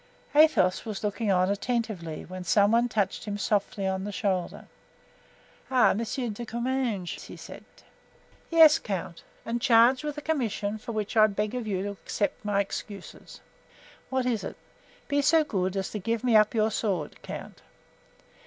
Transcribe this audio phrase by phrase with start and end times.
[0.33, 4.65] Athos was looking on attentively, when some one touched him softly on the shoulder.
[5.69, 5.93] "Ah!
[5.93, 7.63] Monsieur de Comminges," he said.
[8.49, 12.43] "Yes, count, and charged with a commission for which I beg of you to accept
[12.43, 13.41] my excuses."
[14.09, 14.55] "What is it?"
[15.07, 17.61] "Be so good as to give me up your sword, count."